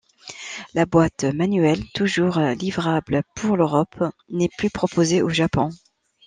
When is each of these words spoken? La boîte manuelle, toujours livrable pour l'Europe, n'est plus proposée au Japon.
La 0.73 0.87
boîte 0.87 1.25
manuelle, 1.25 1.87
toujours 1.93 2.39
livrable 2.39 3.21
pour 3.35 3.55
l'Europe, 3.55 4.03
n'est 4.29 4.49
plus 4.57 4.71
proposée 4.71 5.21
au 5.21 5.29
Japon. 5.29 5.69